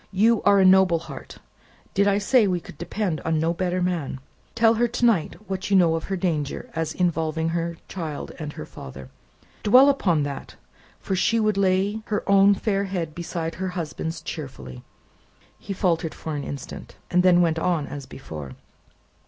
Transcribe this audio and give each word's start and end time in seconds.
"You 0.11 0.41
are 0.45 0.59
a 0.59 0.65
noble 0.65 0.97
heart. 0.97 1.37
Did 1.93 2.07
I 2.07 2.17
say 2.17 2.47
we 2.47 2.59
could 2.59 2.79
depend 2.79 3.19
upon 3.19 3.39
no 3.39 3.53
better 3.53 3.83
man? 3.83 4.19
Tell 4.55 4.73
her, 4.73 4.87
to 4.87 5.05
night, 5.05 5.35
what 5.47 5.69
you 5.69 5.75
know 5.77 5.93
of 5.93 6.05
her 6.05 6.17
danger 6.17 6.71
as 6.73 6.95
involving 6.95 7.49
her 7.49 7.77
child 7.87 8.31
and 8.39 8.51
her 8.53 8.65
father. 8.65 9.09
Dwell 9.61 9.89
upon 9.89 10.23
that, 10.23 10.55
for 10.99 11.15
she 11.15 11.39
would 11.39 11.55
lay 11.55 12.01
her 12.05 12.27
own 12.27 12.55
fair 12.55 12.85
head 12.85 13.13
beside 13.13 13.53
her 13.61 13.67
husband's 13.77 14.21
cheerfully." 14.21 14.81
He 15.59 15.71
faltered 15.71 16.15
for 16.15 16.35
an 16.35 16.43
instant; 16.43 16.95
then 17.09 17.41
went 17.41 17.59
on 17.59 17.85
as 17.85 18.07
before. 18.07 18.53